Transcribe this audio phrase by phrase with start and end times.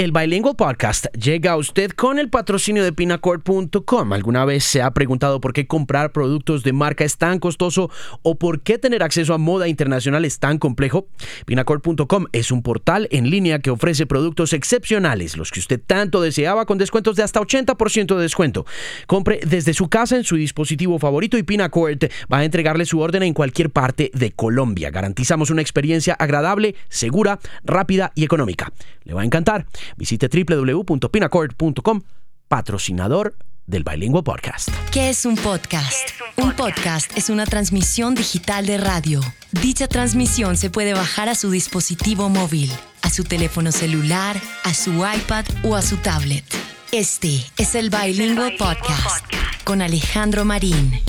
[0.00, 4.12] El Bilingual Podcast llega a usted con el patrocinio de pinacord.com.
[4.14, 7.90] ¿Alguna vez se ha preguntado por qué comprar productos de marca es tan costoso
[8.22, 11.06] o por qué tener acceso a moda internacional es tan complejo?
[11.44, 16.64] Pinacord.com es un portal en línea que ofrece productos excepcionales, los que usted tanto deseaba
[16.64, 18.64] con descuentos de hasta 80% de descuento.
[19.06, 23.22] Compre desde su casa en su dispositivo favorito y Pinacord va a entregarle su orden
[23.22, 24.88] en cualquier parte de Colombia.
[24.88, 28.72] Garantizamos una experiencia agradable, segura, rápida y económica.
[29.04, 29.66] Le va a encantar.
[29.96, 32.02] Visite www.pinacord.com,
[32.48, 33.36] patrocinador
[33.66, 34.68] del Bilingual Podcast.
[34.90, 36.10] ¿Qué es un podcast?
[36.36, 37.16] un, podcast?
[37.16, 39.20] es una transmisión digital de radio.
[39.52, 42.70] Dicha transmisión se puede bajar a su dispositivo móvil,
[43.02, 46.44] a su teléfono celular, a su iPad o a su tablet.
[46.92, 49.24] Este es el Bilingual Podcast
[49.62, 51.00] con Alejandro Marín.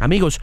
[0.00, 0.40] Amigos,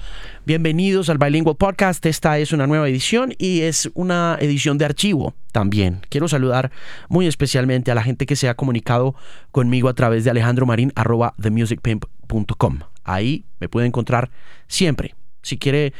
[0.47, 2.05] bienvenidos al Bilingual Podcast.
[2.05, 5.99] Esta es una nueva edición y es una edición de archivo también.
[6.07, 6.71] Quiero saludar
[7.09, 9.13] muy especialmente a la gente que se ha comunicado
[9.51, 10.93] conmigo a través de Alejandro Marín
[11.41, 12.79] themusicpimp.com.
[13.03, 14.31] Ahí me puede encontrar
[14.69, 15.15] siempre.
[15.41, 15.91] Si quiere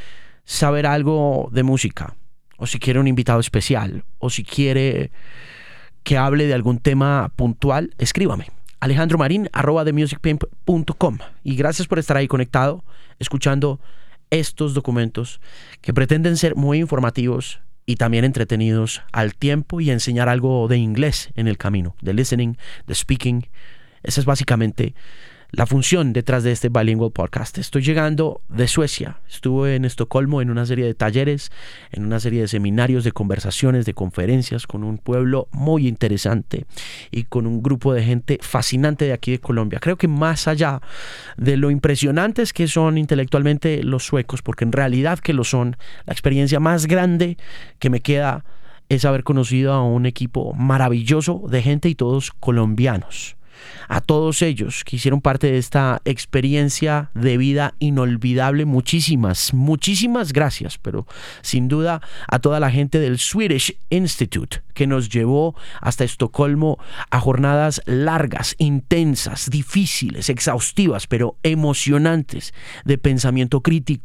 [0.45, 2.16] saber algo de música,
[2.57, 5.11] o si quiere un invitado especial, o si quiere
[6.03, 8.47] que hable de algún tema puntual, escríbame.
[8.79, 11.17] Alejandro Marín, themusicpimp.com.
[11.44, 12.85] Y gracias por estar ahí conectado
[13.19, 13.81] escuchando
[14.30, 15.39] estos documentos
[15.81, 21.30] que pretenden ser muy informativos y también entretenidos al tiempo y enseñar algo de inglés
[21.36, 23.47] en el camino, de listening, de speaking.
[24.03, 24.94] Esa es básicamente
[25.52, 27.58] la función detrás de este Bilingual Podcast.
[27.58, 29.22] Estoy llegando de Suecia.
[29.30, 31.52] Estuve en Estocolmo en una serie de talleres,
[31.92, 36.66] en una serie de seminarios, de conversaciones, de conferencias con un pueblo muy interesante
[37.12, 39.80] y con un grupo de gente fascinante de aquí de Colombia.
[39.80, 40.81] Creo que más allá
[41.38, 46.14] de lo impresionantes que son intelectualmente los suecos, porque en realidad que lo son, la
[46.14, 47.38] experiencia más grande
[47.80, 48.44] que me queda
[48.90, 53.38] es haber conocido a un equipo maravilloso de gente y todos colombianos
[53.88, 58.66] a todos ellos que hicieron parte de esta experiencia de vida inolvidable.
[58.66, 61.07] Muchísimas, muchísimas gracias, pero
[61.41, 66.78] sin duda a toda la gente del Swedish Institute que nos llevó hasta Estocolmo
[67.09, 72.53] a jornadas largas, intensas, difíciles, exhaustivas, pero emocionantes
[72.85, 73.97] de pensamiento críti,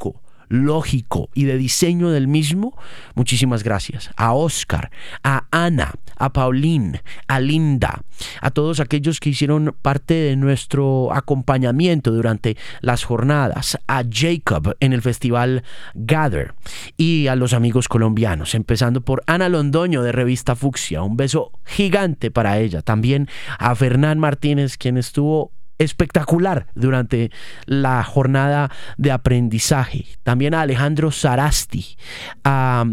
[0.49, 2.77] lógico y de diseño del mismo,
[3.15, 4.11] muchísimas gracias.
[4.17, 4.91] A Oscar,
[5.23, 8.03] a Ana, a Pauline, a Linda,
[8.41, 14.93] a todos aquellos que hicieron parte de nuestro acompañamiento durante las jornadas, a Jacob en
[14.93, 15.65] el festival
[15.95, 16.55] Gather
[16.97, 22.31] y a los amigos colombianos, empezando por Ana Londoño de Revista Fucsia, un beso gigante
[22.31, 25.53] para ella, también a Fernán Martínez, quien estuvo
[25.85, 27.31] espectacular durante
[27.67, 30.07] la jornada de aprendizaje.
[30.23, 31.97] También a Alejandro Sarasti,
[32.45, 32.85] a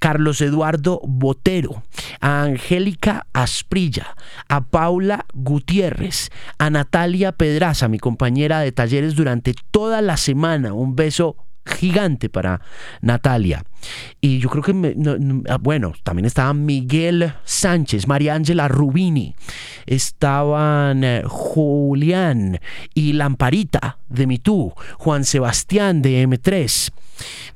[0.00, 1.82] Carlos Eduardo Botero,
[2.20, 4.16] a Angélica Asprilla,
[4.48, 10.72] a Paula Gutiérrez, a Natalia Pedraza, mi compañera de talleres durante toda la semana.
[10.72, 11.36] Un beso
[11.70, 12.60] gigante para
[13.00, 13.62] Natalia.
[14.20, 14.94] Y yo creo que,
[15.48, 19.34] ah, bueno, también estaba Miguel Sánchez, María Ángela Rubini,
[19.86, 22.60] estaban eh, Julián
[22.94, 26.92] y Lamparita de Mitú, Juan Sebastián de M3.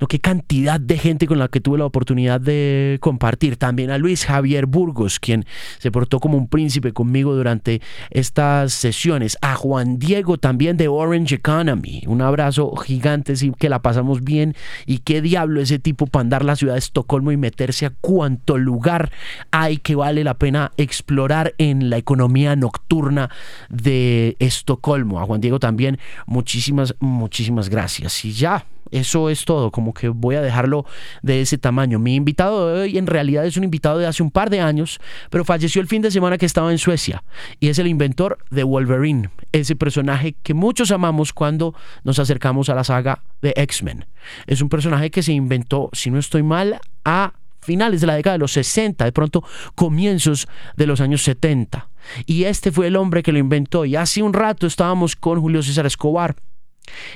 [0.01, 3.57] No, qué cantidad de gente con la que tuve la oportunidad de compartir.
[3.57, 5.45] También a Luis Javier Burgos, quien
[5.79, 7.81] se portó como un príncipe conmigo durante
[8.11, 9.39] estas sesiones.
[9.41, 12.03] A Juan Diego también de Orange Economy.
[12.07, 14.55] Un abrazo gigante, sí, que la pasamos bien.
[14.87, 18.59] Y qué diablo ese tipo para andar la ciudad de Estocolmo y meterse a cuánto
[18.59, 19.11] lugar
[19.51, 23.31] hay que vale la pena explorar en la economía nocturna
[23.69, 25.21] de Estocolmo.
[25.21, 28.25] A Juan Diego también muchísimas, muchísimas gracias.
[28.25, 30.85] Y ya, eso es todo, como que voy a dejarlo
[31.23, 31.99] de ese tamaño.
[31.99, 35.01] Mi invitado de hoy en realidad es un invitado de hace un par de años,
[35.31, 37.25] pero falleció el fin de semana que estaba en Suecia
[37.61, 41.75] y es el inventor de Wolverine, ese personaje que muchos amamos cuando
[42.05, 44.07] nos acercamos a la saga de X-Men.
[44.47, 47.35] Es un personaje que se inventó, si no estoy mal, a
[47.65, 49.43] finales de la década de los 60, de pronto
[49.75, 50.47] comienzos
[50.77, 51.89] de los años 70.
[52.27, 53.85] Y este fue el hombre que lo inventó.
[53.85, 56.37] Y hace un rato estábamos con Julio César Escobar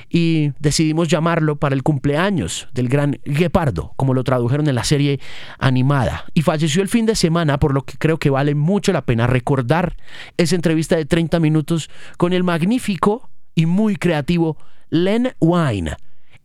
[0.09, 5.21] y decidimos llamarlo para el cumpleaños del gran Guepardo, como lo tradujeron en la serie
[5.59, 6.25] animada.
[6.35, 9.27] Y falleció el fin de semana, por lo que creo que vale mucho la pena
[9.27, 9.97] recordar
[10.37, 14.57] esa entrevista de 30 minutos con el magnífico y muy creativo
[14.91, 15.97] Len Wine,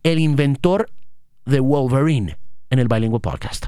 [0.02, 0.90] el inventor
[1.46, 2.36] de Wolverine,
[2.70, 3.66] en el Bilingual Podcast.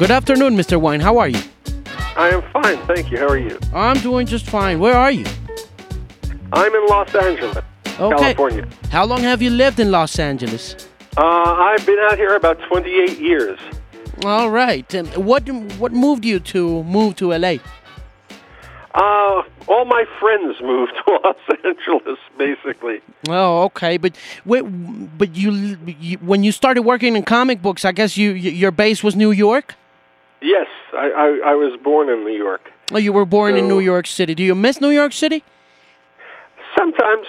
[0.00, 0.78] Good afternoon, Mr.
[0.78, 1.00] Wine.
[1.02, 1.59] How are you?
[2.16, 3.18] I am fine, thank you.
[3.18, 3.58] How are you?
[3.74, 4.78] I'm doing just fine.
[4.80, 5.26] Where are you?
[6.52, 7.58] I'm in Los Angeles,
[7.98, 8.34] Okay.
[8.34, 8.66] California.
[8.90, 10.88] How long have you lived in Los Angeles?
[11.16, 13.58] Uh, I've been out here about 28 years.
[14.24, 14.92] All right.
[14.92, 15.48] And what
[15.78, 17.56] what moved you to move to LA?
[18.92, 23.00] Uh, all my friends moved to Los Angeles, basically.
[23.28, 23.96] Oh, okay.
[23.96, 24.62] But wait,
[25.16, 29.02] but you, you when you started working in comic books, I guess you your base
[29.04, 29.74] was New York.
[30.42, 32.70] Yes, I, I, I was born in New York.
[32.92, 34.34] Oh, you were born in New York City.
[34.34, 35.44] Do you miss New York City?
[36.76, 37.26] Sometimes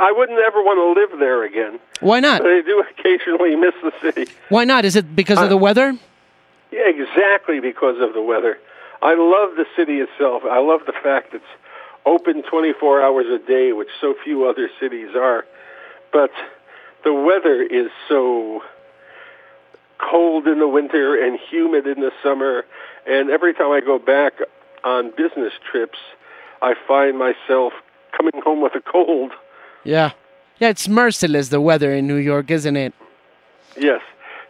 [0.00, 2.42] I wouldn't ever want to live there again, Why not?
[2.42, 4.30] but I do occasionally miss the city.
[4.48, 4.84] Why not?
[4.84, 5.98] Is it because of Uh, the weather?
[6.70, 8.58] Yeah, exactly because of the weather.
[9.02, 10.42] I love the city itself.
[10.44, 11.44] I love the fact it's
[12.06, 15.44] open 24 hours a day, which so few other cities are.
[16.12, 16.30] But
[17.04, 18.62] the weather is so
[19.98, 22.64] cold in the winter and humid in the summer.
[23.06, 24.34] And every time I go back
[24.82, 25.98] on business trips,
[26.62, 27.72] I find myself
[28.16, 29.32] coming home with a cold.
[29.84, 30.12] Yeah.
[30.58, 32.94] Yeah, it's merciless the weather in New York, isn't it?
[33.76, 34.00] Yes.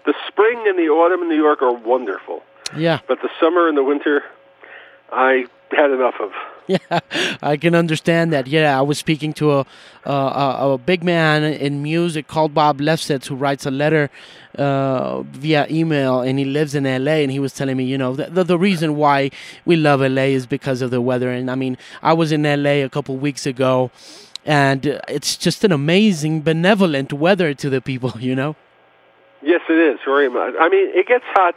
[0.04, 2.42] The spring and the autumn in New York are wonderful.
[2.76, 3.00] Yeah.
[3.08, 4.22] But the summer and the winter,
[5.12, 6.32] I had enough of.
[6.68, 7.00] Yeah,
[7.42, 8.46] I can understand that.
[8.46, 9.66] Yeah, I was speaking to a
[10.06, 14.10] a, a, big man in music called Bob Lefsetz who writes a letter
[14.56, 17.20] uh, via email, and he lives in LA.
[17.24, 19.30] And he was telling me, you know, the, the the reason why
[19.66, 21.30] we love LA is because of the weather.
[21.30, 23.90] And I mean, I was in LA a couple weeks ago,
[24.46, 28.12] and it's just an amazing, benevolent weather to the people.
[28.24, 28.56] You know.
[29.42, 30.54] Yes, it is very much.
[30.58, 31.54] I mean, it gets hot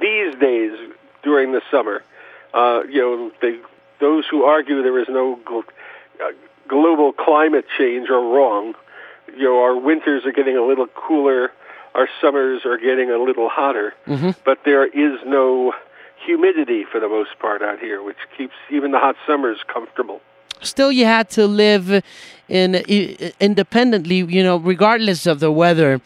[0.00, 0.72] these days
[1.22, 2.02] during the summer.
[2.52, 3.60] Uh, you know, they,
[4.00, 5.62] those who argue there is no gl-
[6.20, 6.32] uh,
[6.68, 8.74] global climate change are wrong.
[9.36, 11.50] You know, our winters are getting a little cooler,
[11.94, 13.94] our summers are getting a little hotter,
[14.44, 15.72] but there is no
[16.24, 20.20] humidity for the most part out here, which keeps even the hot summers comfortable.
[20.62, 22.02] still you had to live
[22.48, 22.74] in
[23.40, 26.00] independently you know regardless of the weather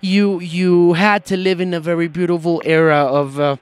[0.00, 3.56] you you had to live in a very beautiful era of uh,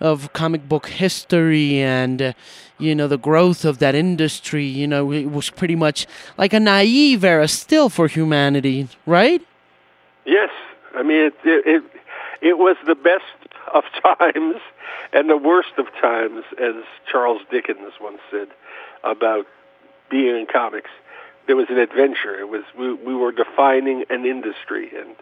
[0.00, 2.32] of comic book history and uh,
[2.78, 6.06] you know the growth of that industry you know it was pretty much
[6.36, 9.42] like a naive era still for humanity right
[10.26, 10.50] Yes,
[10.94, 11.34] I mean it.
[11.44, 11.82] It it,
[12.42, 13.24] it was the best
[13.72, 13.84] of
[14.18, 14.56] times
[15.12, 16.74] and the worst of times, as
[17.10, 18.48] Charles Dickens once said
[19.04, 19.46] about
[20.10, 20.90] being in comics.
[21.46, 22.38] There was an adventure.
[22.38, 25.14] It was we we were defining an industry and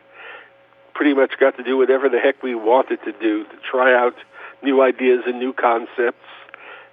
[0.95, 4.15] pretty much got to do whatever the heck we wanted to do to try out
[4.65, 6.27] new ideas and new concepts.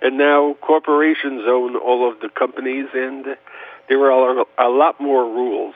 [0.01, 3.37] And now corporations own all of the companies, and
[3.87, 5.75] there are a, a lot more rules.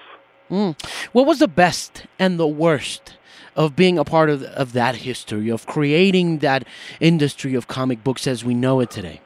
[0.49, 0.71] Hmm.
[1.11, 3.17] what was the best and the worst
[3.55, 6.67] of being a part of, of that history of creating that
[6.99, 9.21] industry of comic books as we know it today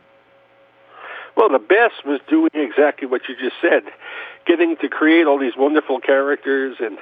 [1.36, 3.84] Well, the best was doing exactly what you just said,
[4.46, 6.98] getting to create all these wonderful characters and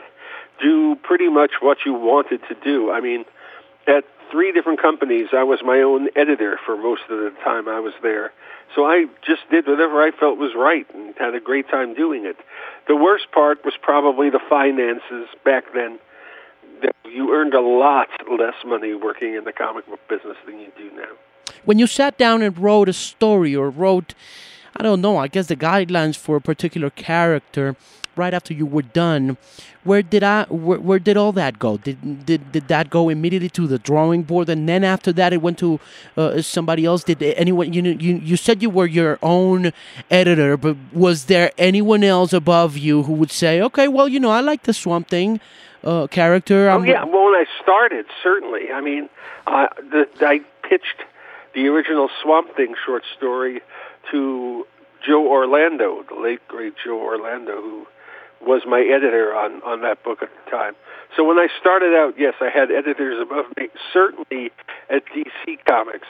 [0.59, 2.91] do pretty much what you wanted to do.
[2.91, 3.23] I mean,
[3.85, 7.79] at three different companies, I was my own editor for most of the time I
[7.79, 8.31] was there.
[8.75, 12.25] So I just did whatever I felt was right and had a great time doing
[12.25, 12.37] it.
[12.87, 15.99] The worst part was probably the finances back then.
[16.81, 20.71] That You earned a lot less money working in the comic book business than you
[20.77, 21.13] do now.
[21.65, 24.13] when you sat down and wrote a story or wrote
[24.75, 27.75] i don't know i guess the guidelines for a particular character
[28.17, 29.37] right after you were done
[29.83, 33.49] where did i where, where did all that go did, did did that go immediately
[33.49, 35.79] to the drawing board and then after that it went to
[36.17, 39.71] uh, somebody else did anyone you know you, you said you were your own
[40.09, 44.31] editor but was there anyone else above you who would say okay well you know
[44.31, 45.39] i like the swamp thing
[45.83, 48.71] uh, character Oh yeah, well when I started, certainly.
[48.73, 49.09] I mean,
[49.45, 51.03] uh, the, I pitched
[51.53, 53.61] the original Swamp Thing short story
[54.11, 54.65] to
[55.05, 57.87] Joe Orlando, the late great Joe Orlando, who
[58.41, 60.73] was my editor on on that book at the time.
[61.15, 63.69] So when I started out, yes, I had editors above me.
[63.93, 64.51] Certainly
[64.89, 66.07] at DC Comics,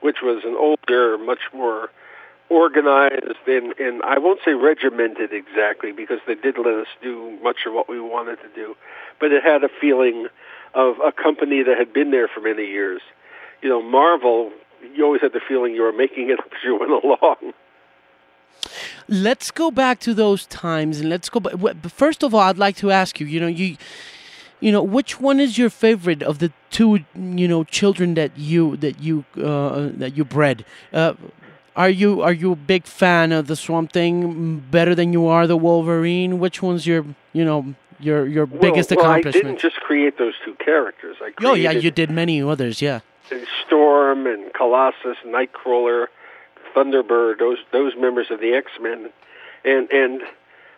[0.00, 1.90] which was an older, much more
[2.48, 7.66] organized and, and I won't say regimented exactly because they did let us do much
[7.66, 8.76] of what we wanted to do,
[9.20, 10.28] but it had a feeling
[10.74, 13.00] of a company that had been there for many years.
[13.62, 14.52] You know, Marvel,
[14.94, 17.52] you always had the feeling you were making it as you went along.
[19.08, 21.54] Let's go back to those times and let's go back
[21.88, 23.76] first of all i'd like to ask you you know you
[24.60, 28.76] you know which one is your favorite of the two you know children that you
[28.78, 30.64] that you uh, that you bred?
[30.92, 31.14] Uh,
[31.74, 35.46] are you are you a big fan of the swamp thing better than you are
[35.46, 36.38] the wolverine?
[36.38, 39.44] Which one's your you know your your biggest well, well, I accomplishment?
[39.44, 41.16] didn't just create those two characters.
[41.20, 43.00] I oh yeah you did many others yeah.
[43.66, 46.06] Storm and Colossus, Nightcrawler,
[46.76, 49.08] Thunderbird, those those members of the X Men,
[49.64, 50.22] and and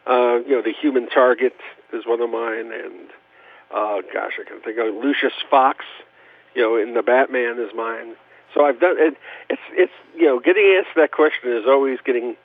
[0.07, 1.57] uh, you know the Human Target
[1.93, 3.11] is one of mine, and
[3.71, 5.85] Uh, gosh, I can think of Lucius Fox.
[6.55, 8.14] You know, in the Batman is mine.
[8.55, 9.14] So I've done it.
[9.50, 12.37] It's it's you know, getting asked that question is always getting.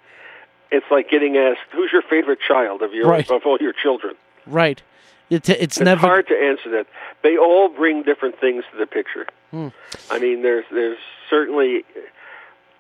[0.71, 3.29] It's like getting asked, "Who's your favorite child of your Right.
[3.29, 4.15] of all your children?"
[4.47, 4.81] Right.
[5.29, 6.87] It's it's, It's never hard to answer that.
[7.21, 9.25] They all bring different things to the picture.
[9.51, 9.69] Hmm.
[10.11, 10.97] I mean, there's there's
[11.29, 11.85] certainly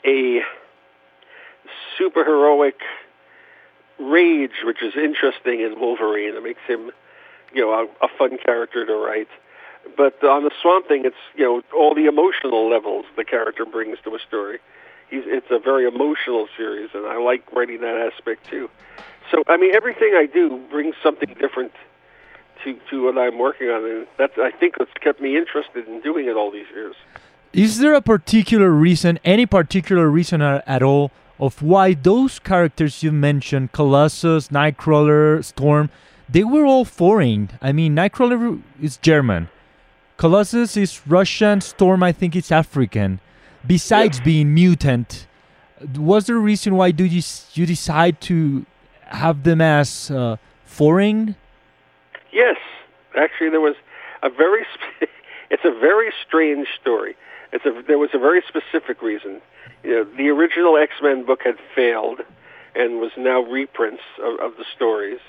[0.05, 0.41] a
[1.99, 2.73] superheroic
[3.99, 6.35] rage, which is interesting in Wolverine.
[6.35, 6.91] It makes him,
[7.53, 9.29] you know, a, a fun character to write.
[9.97, 13.97] But on the Swamp Thing, it's you know all the emotional levels the character brings
[14.05, 14.59] to a story.
[15.09, 18.69] He's, it's a very emotional series, and I like writing that aspect too.
[19.29, 21.73] So I mean, everything I do brings something different
[22.63, 25.99] to to what I'm working on, and that's I think what's kept me interested in
[26.01, 26.95] doing it all these years.
[27.51, 33.11] Is there a particular reason, any particular reason at all, of why those characters you
[33.11, 35.89] mentioned, Colossus, Nightcrawler, Storm,
[36.29, 37.49] they were all foreign?
[37.61, 39.49] I mean, Nightcrawler is German,
[40.17, 43.19] Colossus is Russian, Storm, I think, is African.
[43.65, 45.27] Besides being mutant,
[45.97, 47.21] was there a reason why do you
[47.53, 48.65] you decide to
[49.07, 51.35] have them as uh, foreign?
[52.31, 52.57] Yes,
[53.17, 53.75] actually, there was
[54.21, 54.65] a very.
[54.73, 55.09] Sp-
[55.49, 57.15] it's a very strange story.
[57.53, 59.41] It's a there was a very specific reason.
[59.83, 62.19] You know, the original X Men book had failed,
[62.75, 65.19] and was now reprints of, of the stories.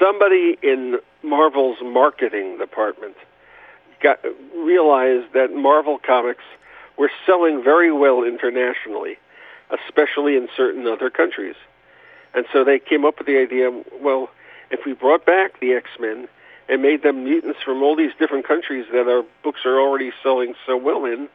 [0.00, 3.14] Somebody in Marvel's marketing department
[4.02, 4.18] got
[4.54, 6.44] realized that Marvel comics
[6.98, 9.16] were selling very well internationally,
[9.70, 11.54] especially in certain other countries.
[12.34, 13.70] And so they came up with the idea,
[14.00, 14.28] well,
[14.70, 16.28] if we brought back the X-Men
[16.68, 20.54] and made them mutants from all these different countries that our books are already selling
[20.66, 21.28] so well in,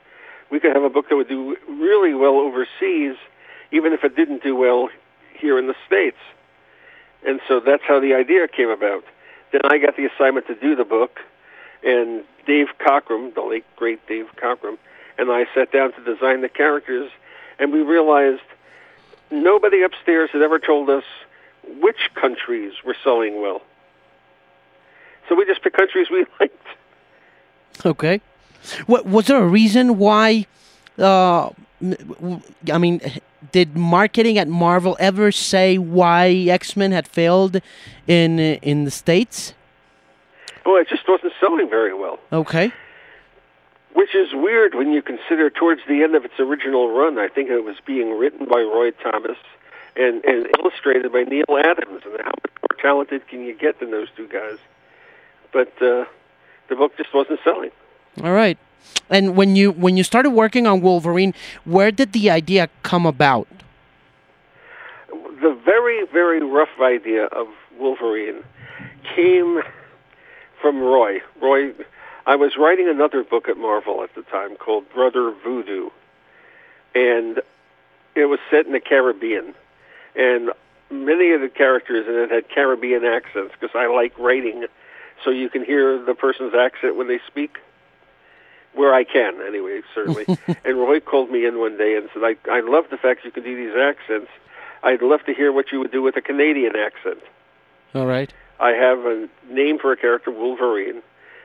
[0.49, 3.15] we could have a book that would do really well overseas,
[3.71, 4.89] even if it didn't do well
[5.33, 6.17] here in the States.
[7.25, 9.03] And so that's how the idea came about.
[9.51, 11.19] Then I got the assignment to do the book,
[11.83, 14.77] and Dave Cockrum, the late great Dave Cockrum,
[15.17, 17.11] and I sat down to design the characters,
[17.59, 18.41] and we realized
[19.29, 21.03] nobody upstairs had ever told us
[21.79, 23.61] which countries were selling well.
[25.31, 26.67] So we just picked countries we liked.
[27.85, 28.19] Okay.
[28.85, 30.45] What was there a reason why?
[30.99, 31.51] Uh,
[32.69, 32.99] I mean,
[33.53, 37.61] did marketing at Marvel ever say why X Men had failed
[38.07, 39.53] in in the states?
[40.65, 42.73] Well, it just wasn't selling very well, Okay.
[43.93, 47.49] which is weird when you consider towards the end of its original run, I think
[47.49, 49.37] it was being written by Roy Thomas
[49.95, 52.01] and, and illustrated by Neal Adams.
[52.05, 54.59] And how much more talented can you get than those two guys?
[55.53, 56.05] But uh,
[56.69, 57.71] the book just wasn't selling.
[58.23, 58.57] All right.
[59.09, 61.33] And when you when you started working on Wolverine,
[61.65, 63.47] where did the idea come about?
[65.41, 67.47] the very, very rough idea of
[67.79, 68.43] Wolverine
[69.15, 69.61] came
[70.61, 71.21] from Roy.
[71.41, 71.73] Roy,
[72.27, 75.89] I was writing another book at Marvel at the time called Brother Voodoo,
[76.93, 77.41] and
[78.15, 79.55] it was set in the Caribbean,
[80.15, 80.51] and
[80.91, 84.65] many of the characters in it had Caribbean accents because I like writing,
[85.23, 87.57] so you can hear the person's accent when they speak.
[88.73, 90.25] Where I can, anyway, certainly.
[90.63, 93.31] and Roy called me in one day and said, "I I love the fact you
[93.31, 94.29] can do these accents.
[94.81, 97.19] I'd love to hear what you would do with a Canadian accent.
[97.93, 98.33] All right.
[98.59, 101.01] I have a name for a character, Wolverine,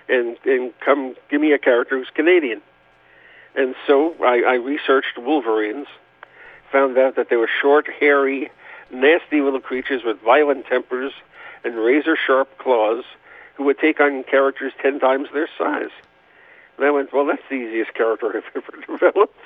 [0.08, 2.62] and and come give me a character who's Canadian."
[3.56, 5.86] And so I, I researched Wolverines,
[6.70, 8.50] found out that they were short, hairy,
[8.90, 11.12] nasty little creatures with violent tempers
[11.64, 13.04] and razor sharp claws
[13.56, 15.90] who would take on characters ten times their size.
[16.76, 19.38] And I went, well, that's the easiest character I've ever developed.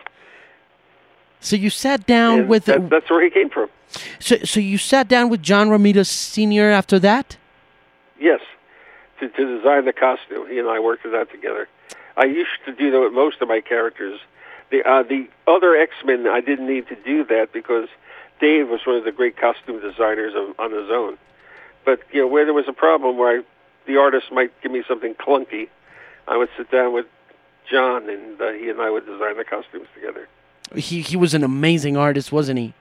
[1.40, 3.70] So you sat down And with that, that's where he came from.
[4.18, 7.36] so so you sat down with John Romita Senior after that.
[8.18, 8.40] Yes,
[9.20, 10.48] to, to design the costume.
[10.48, 11.68] He and I worked it out together.
[12.16, 14.20] I used to do that with most of my characters.
[14.70, 17.88] The uh, the other X Men, I didn't need to do that because
[18.40, 21.16] Dave was one of the great costume designers of, on his own.
[21.86, 23.42] But you know, where there was a problem where I,
[23.90, 25.68] the artist might give me something clunky,
[26.28, 27.06] I would sit down with
[27.70, 30.28] John, and uh, he and I would design the costumes together.
[30.75, 32.75] He he was an amazing artist, wasn't he?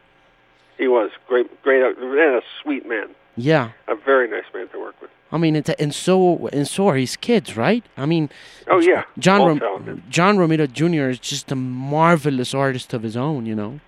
[0.77, 3.71] He was great, great, and a sweet man, Yeah.
[3.87, 5.09] a very nice man to work with.
[5.31, 7.83] I mean, it's and so and so are his kids, right?
[7.97, 8.29] I mean,
[8.67, 11.09] Oh yeah, John Rom- John Romita Jr.
[11.09, 13.79] is just a marvelous artist of his own, you know.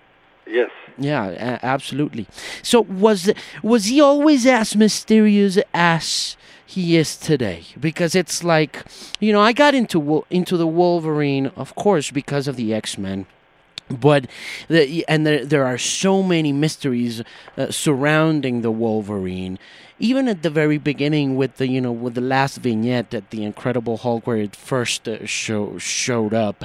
[0.46, 0.70] Yes.
[0.98, 2.26] Yeah, absolutely.
[2.62, 3.30] So was
[3.62, 7.64] was he always as mysterious as he is today?
[7.78, 8.84] Because it's like,
[9.20, 13.26] you know, I got into into the Wolverine, of course, because of the X Men.
[13.88, 14.26] But
[14.68, 17.22] the, and there there are so many mysteries
[17.56, 19.58] uh, surrounding the Wolverine.
[20.02, 23.44] Even at the very beginning with the you know with the last vignette at the
[23.44, 26.64] Incredible Hulk where it first uh, show showed up.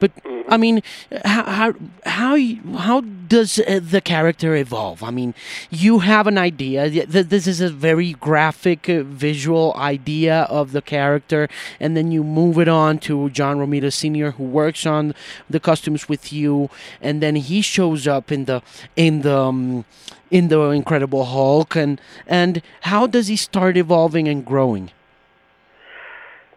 [0.00, 0.10] But
[0.48, 0.82] I mean,
[1.24, 1.74] how how
[2.04, 2.36] how,
[2.76, 5.04] how does uh, the character evolve?
[5.04, 5.32] I mean,
[5.70, 6.90] you have an idea.
[6.90, 11.48] Th- th- This is a very graphic, uh, visual idea of the character,
[11.78, 15.14] and then you move it on to John Romita Sr., who works on
[15.48, 16.68] the costumes with you,
[17.00, 18.60] and then he shows up in the
[18.96, 19.84] in the um,
[20.32, 24.90] in the Incredible Hulk, and and how does he start evolving and growing?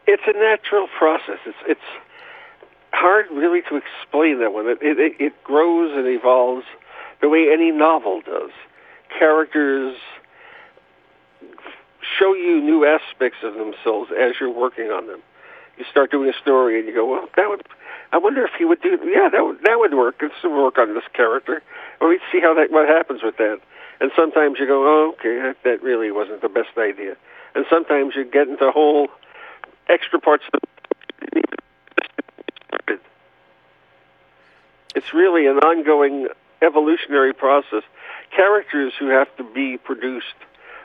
[0.08, 1.40] It's a natural process.
[1.46, 1.90] It's it's
[2.94, 4.68] hard really to explain that one.
[4.68, 6.66] It it, it grows and evolves
[7.22, 8.52] the way any novel does.
[9.20, 9.98] Characters
[12.18, 15.22] show you new aspects of themselves as you're working on them.
[15.78, 17.68] You start doing a story and you go, well, that would.
[18.14, 18.98] I wonder if he would do.
[19.04, 20.16] Yeah, that would that would work.
[20.22, 21.62] Let's work on this character.
[22.02, 23.60] Let me see how that what happens with that.
[24.00, 27.16] And sometimes you go, oh, okay, that, that really wasn't the best idea.
[27.56, 29.08] And sometimes you get into whole
[29.88, 31.44] extra parts of the
[34.96, 36.28] it's really an ongoing
[36.62, 37.84] evolutionary process.
[38.36, 40.36] Characters who have to be produced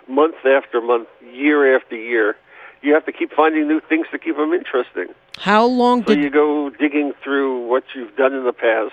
[0.09, 2.37] month after month, year after year,
[2.83, 5.09] you have to keep finding new things to keep them interesting.
[5.39, 8.93] How long So did you go digging through what you've done in the past,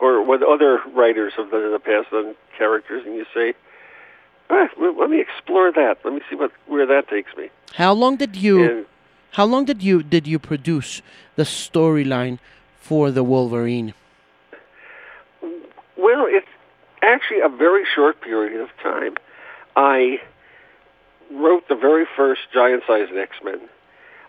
[0.00, 3.54] or what other writers have done in the past on characters, and you say,
[4.48, 5.98] ah, well, "Let me explore that.
[6.04, 8.86] Let me see what where that takes me." how long did you And
[9.32, 11.02] how long did you did you produce
[11.36, 12.38] the storyline
[12.80, 13.94] for the Wolverine?
[15.96, 16.48] Well, it's
[17.02, 19.14] actually a very short period of time.
[19.76, 20.20] I
[21.30, 23.60] wrote the very first giant sized X Men.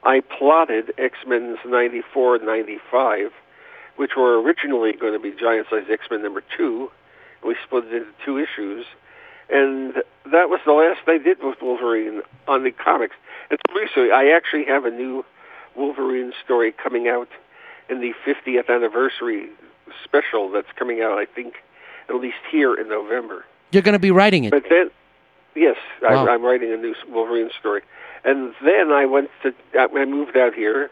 [0.03, 3.31] I plotted X Men's 94 and 95,
[3.97, 6.91] which were originally going to be giant sized X Men number two.
[7.45, 8.85] We split it into two issues.
[9.49, 9.95] And
[10.31, 13.15] that was the last they did with Wolverine on the comics.
[13.49, 15.25] And recently, I actually have a new
[15.75, 17.27] Wolverine story coming out
[17.89, 19.49] in the 50th anniversary
[20.03, 21.55] special that's coming out, I think,
[22.07, 23.43] at least here in November.
[23.71, 24.51] You're going to be writing it.
[24.51, 24.89] But then,
[25.55, 26.25] yes, Wow.
[26.27, 27.81] I, I'm writing a new Wolverine story.
[28.23, 30.89] And then I went to, I moved out here,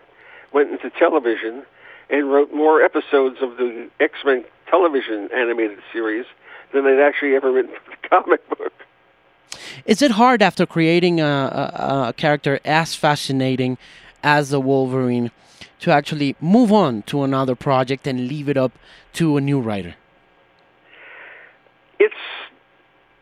[0.51, 1.63] went into television,
[2.09, 6.25] and wrote more episodes of the X Men television animated series
[6.73, 8.73] than I'd actually ever written for the comic book.
[9.85, 13.77] Is it hard after creating a, a, a character as fascinating
[14.23, 15.31] as the Wolverine
[15.79, 18.71] to actually move on to another project and leave it up
[19.13, 19.95] to a new writer?
[21.99, 22.13] It's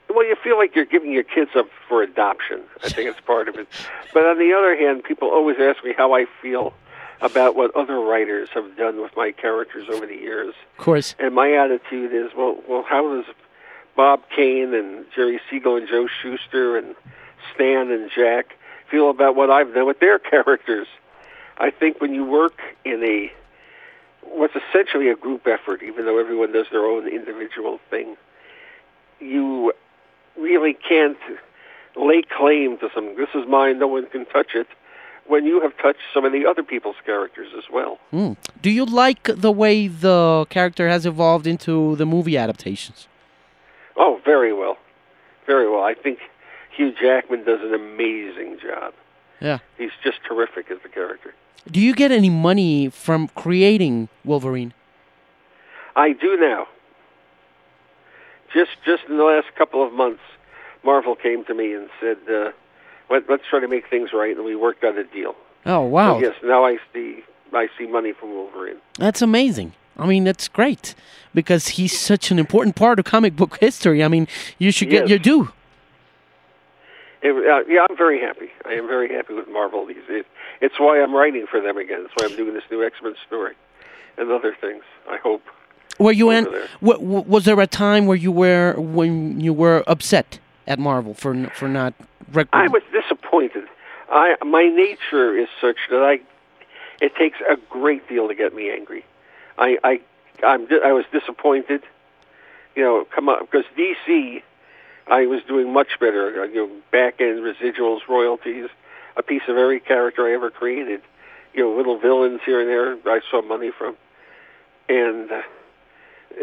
[0.10, 2.62] well, you feel like you're giving your kids up for adoption.
[2.84, 3.68] I think it's part of it.
[4.14, 6.74] But on the other hand, people always ask me how I feel
[7.22, 10.54] about what other writers have done with my characters over the years.
[10.78, 11.16] Of course.
[11.20, 13.26] And my attitude is, well, well, how does
[13.96, 16.96] Bob Kane and Jerry Siegel and Joe Shuster and
[17.54, 18.56] Stan and Jack
[18.90, 20.88] feel about what I've done with their characters?
[21.58, 23.32] I think when you work in a
[24.22, 28.18] what's essentially a group effort, even though everyone does their own individual thing,
[29.20, 29.74] you
[30.38, 31.18] really can't
[31.96, 33.16] lay claim to some.
[33.16, 33.80] This is mine.
[33.80, 34.68] No one can touch it.
[35.28, 38.00] When you have touched some of the other people's characters as well.
[38.12, 38.34] Hmm.
[38.62, 43.08] Do you like the way the character has evolved into the movie adaptations?
[43.98, 44.78] Oh, very well,
[45.46, 45.84] very well.
[45.84, 46.20] I think
[46.76, 48.94] Hugh Jackman does an amazing job.
[49.42, 49.60] Yeah.
[49.78, 51.34] He's just terrific as the character.
[51.70, 54.74] Do you get any money from creating Wolverine?
[55.96, 56.68] I do now.
[58.54, 60.22] Just just in the last couple of months,
[60.84, 62.52] Marvel came to me and said, uh,
[63.10, 65.36] Let, "Let's try to make things right," and we worked out a deal.
[65.66, 68.78] Oh wow, So yes, now I see I see money from Wolverine.
[68.98, 69.74] that's amazing.
[70.00, 70.94] I mean, that's great
[71.34, 74.04] because he's such an important part of comic book history.
[74.04, 74.28] I mean,
[74.60, 75.10] you should get Yes.
[75.10, 75.50] your due.
[77.24, 78.52] It, uh, yeah, I'm very happy.
[78.66, 80.24] I am very happy with Marvel these days.
[80.62, 82.06] It's why I'm writing for them again.
[82.06, 83.56] It's why I'm doing this new X Men story
[84.18, 84.84] and other things.
[85.10, 85.42] I hope.
[86.00, 86.44] Were you in?
[86.44, 86.68] There.
[86.80, 91.16] wa- wa- was there a time where you were when you were upset at Marvel
[91.16, 91.96] for n- for not?
[92.54, 93.66] I was disappointed.
[94.10, 96.20] I my nature is such that I
[97.04, 99.06] it takes a great deal to get me angry.
[99.58, 100.02] I I
[100.46, 101.84] I'm I was disappointed.
[102.76, 104.44] You know, come on, because DC,
[105.08, 106.44] I was doing much better.
[106.44, 108.70] uh, You know, back end residuals, royalties,
[109.16, 111.02] a piece of every character I ever created.
[111.54, 113.96] You know, little villains here and there I saw money from,
[114.90, 115.32] and.
[115.32, 115.42] Uh,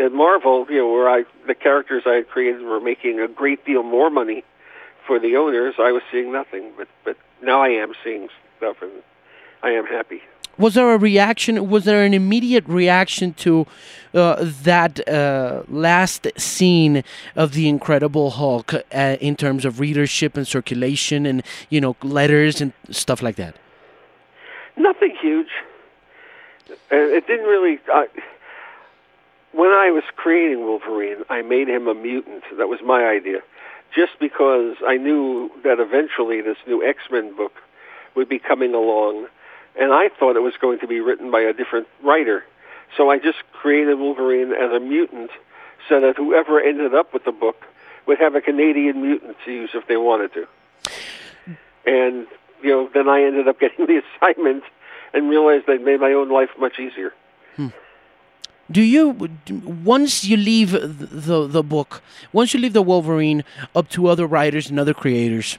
[0.01, 3.65] at Marvel, you know, where I the characters I had created were making a great
[3.65, 4.43] deal more money
[5.07, 6.73] for the owners, I was seeing nothing.
[6.77, 8.93] But but now I am seeing stuff, and
[9.63, 10.23] I am happy.
[10.57, 11.69] was there a reaction?
[11.69, 13.67] Was there an immediate reaction to
[14.15, 17.03] uh, that uh, last scene
[17.35, 22.61] of the Incredible Hulk uh, in terms of readership and circulation, and you know letters
[22.61, 23.57] and stuff like that?
[24.77, 25.51] Nothing huge.
[26.93, 27.79] Uh, It didn't really.
[29.53, 32.43] When I was creating Wolverine, I made him a mutant.
[32.59, 33.41] That was my idea,
[33.95, 37.53] just because I knew that eventually this new X Men book
[38.15, 39.27] would be coming along,
[39.79, 42.45] and I thought it was going to be written by a different writer.
[42.97, 45.31] So I just created Wolverine as a mutant,
[45.89, 47.65] so that whoever ended up with the book
[48.07, 50.47] would have a Canadian mutant to use if they wanted to.
[51.87, 52.27] And
[52.63, 54.65] you know, then I ended up getting the assignment
[55.13, 57.13] and realized I'd made my own life much easier.
[57.57, 57.69] Hmm.
[58.71, 59.31] Do you
[59.85, 64.71] once you leave the, the book, once you leave the Wolverine up to other writers
[64.71, 65.59] and other creators,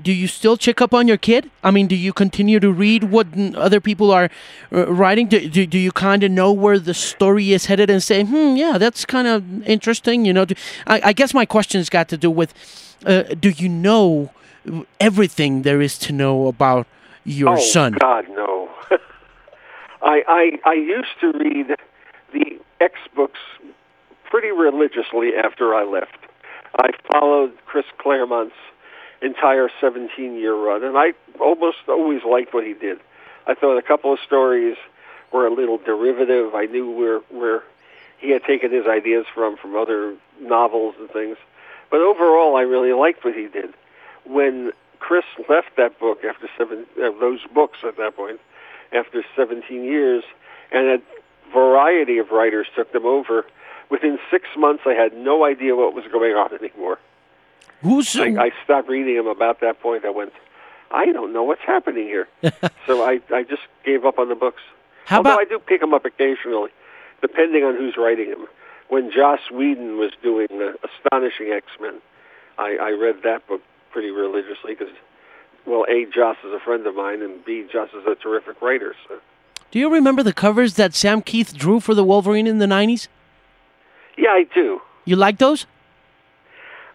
[0.00, 1.50] do you still check up on your kid?
[1.62, 4.30] I mean, do you continue to read what other people are
[4.72, 5.26] uh, writing?
[5.26, 8.56] Do, do, do you kind of know where the story is headed and say, hmm,
[8.56, 10.24] yeah, that's kind of interesting?
[10.24, 10.54] You know, do,
[10.86, 12.54] I, I guess my question's got to do with,
[13.06, 14.30] uh, do you know
[15.00, 16.86] everything there is to know about
[17.24, 17.96] your oh son?
[18.00, 18.70] God, no.
[20.02, 21.74] I, I I used to read
[22.32, 23.40] the X books
[24.30, 26.16] pretty religiously after I left.
[26.76, 28.54] I followed Chris Claremont's
[29.22, 32.98] entire 17-year run, and I almost always liked what he did.
[33.46, 34.76] I thought a couple of stories
[35.32, 36.54] were a little derivative.
[36.54, 37.62] I knew where where
[38.18, 41.36] he had taken his ideas from from other novels and things,
[41.90, 43.72] but overall, I really liked what he did.
[44.24, 48.40] When Chris left that book after seven uh, those books at that point,
[48.92, 50.24] after 17 years,
[50.70, 50.98] and a
[51.52, 53.44] variety of writers took them over.
[53.90, 56.98] Within six months, I had no idea what was going on anymore.
[57.82, 60.04] Who's I, I stopped reading them about that point.
[60.04, 60.32] I went,
[60.90, 62.28] I don't know what's happening here.
[62.86, 64.62] so I, I just gave up on the books.
[65.06, 66.70] how Although about I do pick them up occasionally,
[67.20, 68.46] depending on who's writing them.
[68.88, 72.00] When Joss Whedon was doing the Astonishing X-Men,
[72.56, 74.92] I, I read that book pretty religiously because,
[75.66, 78.94] well, A, Joss is a friend of mine, and B, Joss is a terrific writer.
[79.06, 79.20] So.
[79.70, 83.08] Do you remember the covers that Sam Kieth drew for the Wolverine in the 90s?
[84.16, 84.80] Yeah, I do.
[85.04, 85.66] You like those?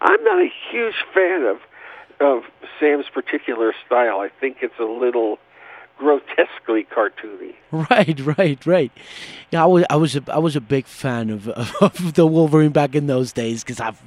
[0.02, 1.60] I'm not a huge fan of
[2.20, 2.44] of
[2.80, 4.20] Sam's particular style.
[4.20, 5.40] I think it's a little
[5.98, 7.56] grotesquely cartoony.
[7.90, 8.92] Right, right, right.
[9.52, 12.72] Yeah, I was, I was, a, I was a big fan of, of the Wolverine
[12.72, 14.00] back in those days because I've,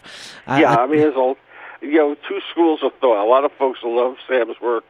[0.46, 1.36] I, yeah, I mean, there's all
[1.80, 3.24] you know, two schools of thought.
[3.24, 4.84] A lot of folks love Sam's work.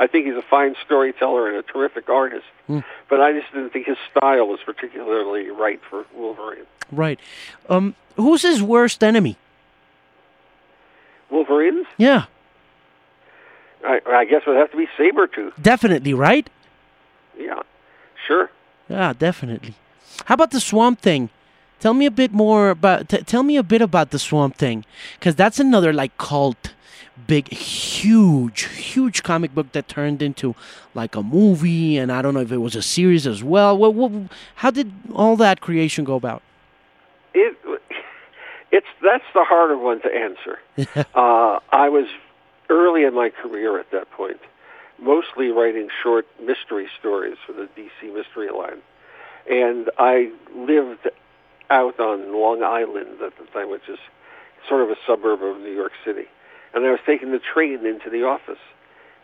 [0.00, 3.86] I think he's a fine storyteller and a terrific artist, but I just didn't think
[3.86, 6.64] his style was particularly right for Wolverine.
[6.90, 7.20] right.
[7.68, 9.36] Um, who's his worst enemy?
[11.30, 12.24] Wolverine's, Yeah,
[13.84, 15.52] I, I guess, would have to be Sabretooth.
[15.62, 16.48] definitely, right?
[17.38, 17.60] Yeah,
[18.26, 18.50] sure.
[18.88, 19.74] Yeah, definitely.
[20.24, 21.28] How about the Swamp Thing?
[21.80, 23.08] Tell me a bit more about.
[23.08, 24.84] T- tell me a bit about the Swamp Thing,
[25.18, 26.74] because that's another like cult,
[27.26, 30.54] big, huge, huge comic book that turned into
[30.94, 33.76] like a movie, and I don't know if it was a series as well.
[33.76, 34.12] What, what,
[34.56, 36.42] how did all that creation go about?
[37.34, 37.56] it
[38.72, 40.58] it's that's the harder one to answer.
[41.14, 42.06] uh, I was
[42.68, 44.40] early in my career at that point,
[45.00, 48.80] mostly writing short mystery stories for the DC Mystery Line,
[49.48, 51.08] and I lived
[51.70, 53.98] out on Long Island at the time, which is
[54.68, 56.26] sort of a suburb of New York City,
[56.74, 58.62] and I was taking the train into the office,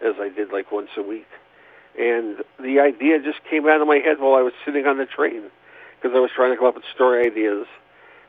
[0.04, 1.28] as I did like once a week,
[1.98, 5.06] and the idea just came out of my head while I was sitting on the
[5.06, 5.50] train
[5.96, 7.66] because I was trying to come up with story ideas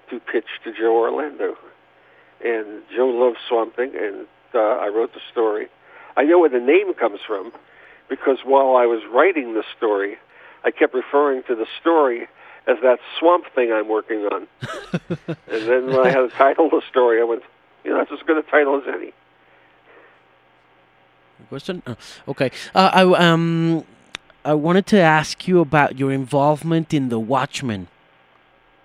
[0.10, 1.58] to pitch to Joe Orlando.
[2.44, 5.68] And Joe loved Swamp Thing, and uh, I wrote the story.
[6.16, 7.52] I know where the name comes from
[8.10, 10.18] because while I was writing the story,
[10.64, 12.28] I kept referring to the story
[12.68, 14.48] as that Swamp Thing I'm working on.
[15.10, 17.44] and then when I had to title the story, I went,
[17.84, 19.14] you know, that's as good a title as any.
[21.50, 21.82] Question?
[21.88, 21.96] Oh,
[22.28, 22.52] okay.
[22.76, 23.86] Uh, I um,
[24.44, 27.88] I wanted to ask you about your involvement in the Watchmen.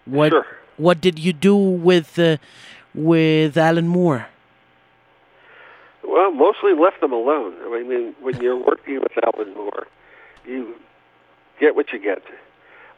[0.05, 0.47] What Sure.
[0.77, 2.37] What did you do with uh,
[2.95, 4.27] with Alan Moore?
[6.03, 7.55] Well, mostly left them alone.
[7.65, 9.87] I mean, when you're working with Alan Moore,
[10.47, 10.75] you
[11.61, 12.23] get what you get.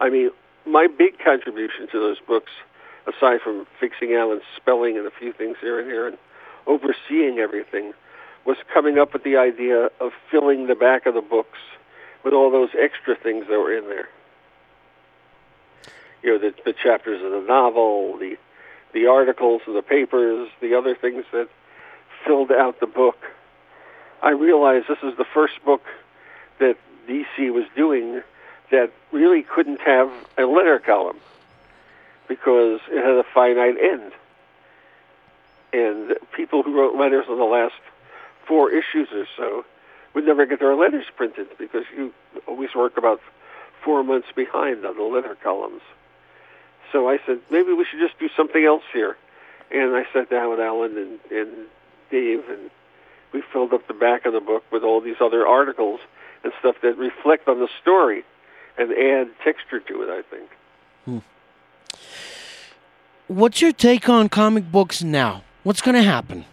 [0.00, 0.30] I mean,
[0.66, 2.52] my big contribution to those books,
[3.06, 6.18] aside from fixing Alan's spelling and a few things here and here and
[6.66, 7.92] overseeing everything,
[8.44, 11.58] was coming up with the idea of filling the back of the books
[12.24, 14.08] with all those extra things that were in there.
[16.22, 18.36] You know, the, the chapters of the novel, the
[18.94, 21.48] the articles of the papers, the other things that
[22.24, 23.18] filled out the book.
[24.22, 25.82] I realized this is the first book
[26.60, 26.76] that
[27.08, 28.22] DC was doing
[28.74, 31.18] that really couldn't have a letter column
[32.26, 34.12] because it had a finite end.
[35.72, 37.74] And people who wrote letters in the last
[38.48, 39.64] four issues or so
[40.12, 42.12] would never get their letters printed because you
[42.48, 43.20] always work about
[43.84, 45.82] four months behind on the letter columns.
[46.90, 49.16] So I said, maybe we should just do something else here.
[49.70, 51.66] And I sat down with Alan and, and
[52.10, 52.70] Dave, and
[53.32, 56.00] we filled up the back of the book with all these other articles
[56.42, 58.24] and stuff that reflect on the story
[58.78, 60.50] and add texture to it, I think.
[61.04, 61.18] Hmm.
[63.28, 65.42] What's your take on comic books now?
[65.62, 66.44] What's going to happen?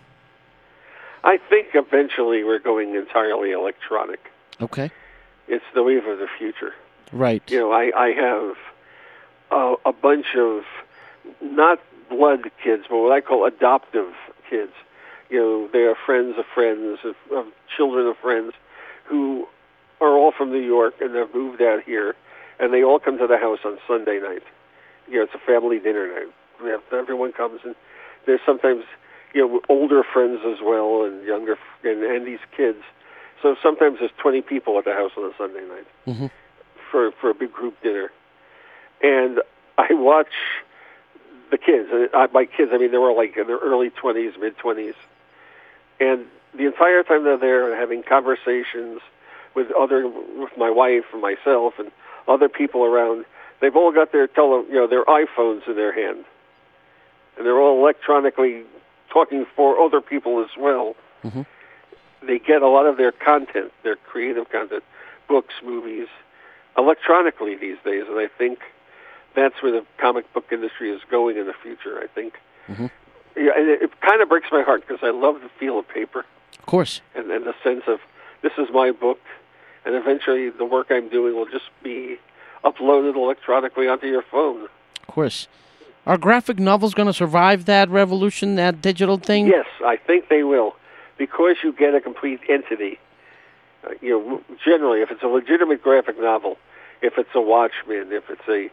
[1.23, 4.19] I think eventually we're going entirely electronic.
[4.61, 4.89] Okay.
[5.47, 6.73] It's the wave of the future.
[7.11, 7.43] Right.
[7.51, 8.55] You know, I, I have
[9.51, 10.63] a, a bunch of
[11.41, 11.79] not
[12.09, 14.13] blood kids, but what I call adoptive
[14.49, 14.71] kids.
[15.29, 18.53] You know, they are friends of friends, of, of children of friends,
[19.05, 19.47] who
[20.01, 22.15] are all from New York and they've moved out here,
[22.59, 24.43] and they all come to the house on Sunday night.
[25.07, 26.33] You know, it's a family dinner night.
[26.63, 27.75] We have everyone comes, and
[28.25, 28.83] there's sometimes
[29.33, 32.79] you know older friends as well, and younger, and, and these kids.
[33.41, 36.31] So sometimes there's 20 people at the house on a Sunday night Mhm.
[36.91, 38.11] for for a big group dinner,
[39.01, 39.41] and
[39.77, 40.33] I watch
[41.49, 41.89] the kids.
[41.91, 44.95] And I, by kids, I mean they were like in their early 20s, mid 20s,
[45.99, 49.01] and the entire time they're there having conversations
[49.55, 51.91] with other, with my wife and myself and
[52.27, 53.25] other people around.
[53.59, 56.25] They've all got their tele, you know, their iPhones in their hand,
[57.37, 58.63] and they're all electronically
[59.09, 60.95] talking for other people as well.
[61.23, 61.45] Mhm.
[62.23, 64.83] They get a lot of their content, their creative content,
[65.27, 66.07] books, movies,
[66.77, 68.59] electronically these days, and I think
[69.33, 71.99] that's where the comic book industry is going in the future.
[72.01, 72.39] I think.
[72.69, 72.89] Mhm.
[73.35, 75.87] Yeah, and it, it kind of breaks my heart because I love the feel of
[75.87, 76.25] paper
[76.59, 77.01] Of course.
[77.15, 77.99] and, and the sense of
[78.41, 79.19] this is my book,
[79.85, 82.17] and eventually the work I'm doing will just be
[82.63, 84.63] uploaded electronically onto your phone.
[84.63, 85.47] Of course.
[86.05, 89.47] Are graphic novels going to survive that revolution, that digital thing?
[89.47, 90.75] Yes, I think they will,
[91.17, 92.99] because you get a complete entity.
[93.83, 96.57] Uh, you know, generally, if it's a legitimate graphic novel,
[97.01, 98.69] if it's a Watchmen, if it's a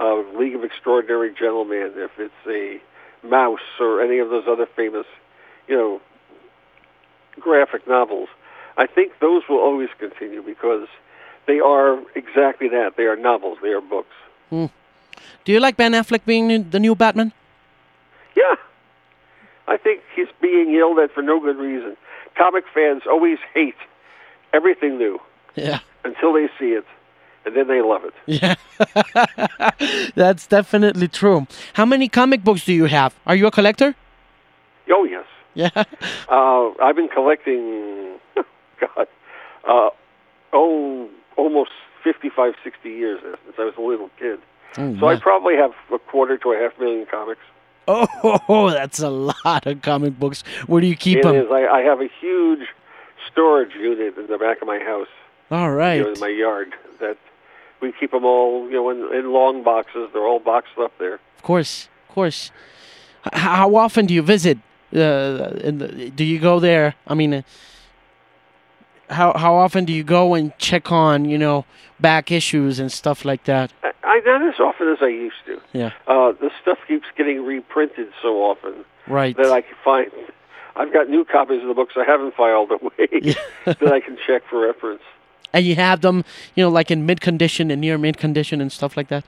[0.00, 2.80] uh, League of Extraordinary Gentlemen, if it's a
[3.26, 5.06] Maus or any of those other famous,
[5.68, 6.00] you know,
[7.40, 8.28] graphic novels,
[8.76, 10.86] I think those will always continue because
[11.46, 12.96] they are exactly that.
[12.96, 13.58] They are novels.
[13.62, 14.14] They are books.
[14.50, 17.32] Do you like Ben Affleck being the new Batman?
[18.36, 18.54] Yeah.
[19.68, 21.96] I think he's being yelled at for no good reason.
[22.36, 23.74] Comic fans always hate
[24.52, 25.18] everything new
[25.54, 25.80] Yeah.
[26.04, 26.84] until they see it,
[27.44, 28.14] and then they love it.
[28.26, 28.54] Yeah.
[30.14, 31.46] That's definitely true.
[31.74, 33.14] How many comic books do you have?
[33.26, 33.94] Are you a collector?
[34.90, 35.24] Oh, yes.
[35.54, 35.70] Yeah.
[36.28, 38.05] Uh, I've been collecting,
[38.80, 39.06] God,
[39.68, 39.90] uh,
[40.52, 41.70] oh, almost
[42.04, 44.38] 55, 60 years since I was a little kid.
[44.78, 47.40] Oh, So I probably have a quarter to a half million comics.
[47.88, 50.42] Oh, that's a lot of comic books.
[50.66, 51.36] Where do you keep It them?
[51.36, 51.46] is.
[51.50, 52.66] I, I have a huge
[53.30, 55.08] storage unit in the back of my house.
[55.50, 55.94] All right.
[55.98, 57.16] you know, in my yard that
[57.80, 60.10] we keep them all, you know, in, in long boxes.
[60.12, 61.14] They're all boxed up there.
[61.36, 62.50] Of course, of course.
[63.32, 64.58] How often do you visit?
[64.94, 66.94] Uh, in the, do you go there?
[67.06, 67.42] I mean, uh,
[69.10, 71.64] how how often do you go and check on you know
[72.00, 73.72] back issues and stuff like that?
[73.82, 75.60] I, I not as often as I used to.
[75.72, 75.92] Yeah.
[76.06, 79.36] Uh, the stuff keeps getting reprinted so often Right.
[79.36, 80.10] that I can find.
[80.74, 83.08] I've got new copies of the books I haven't filed away
[83.64, 85.02] that I can check for reference.
[85.52, 88.70] and you have them, you know, like in mint condition and near mint condition and
[88.70, 89.24] stuff like that.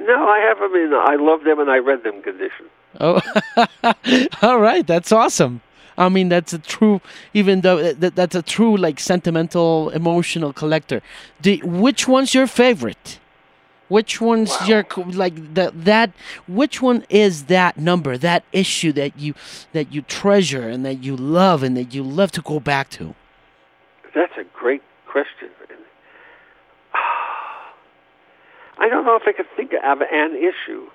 [0.00, 0.92] No, I have them in.
[0.94, 2.66] I love them and I read them condition.
[3.00, 3.20] Oh,
[4.42, 4.86] all right.
[4.86, 5.60] That's awesome.
[5.98, 7.00] I mean, that's a true,
[7.34, 11.02] even though uh, that, that's a true, like, sentimental, emotional collector.
[11.42, 13.18] Do, which one's your favorite?
[13.88, 14.66] Which one's Wow.
[14.66, 16.10] your like the, that?
[16.46, 19.34] Which one is that number, that issue that you
[19.72, 23.14] that you treasure and that you love and that you love to go back to?
[24.14, 25.48] That's a great question.
[28.78, 30.86] I don't know if I could think of an issue.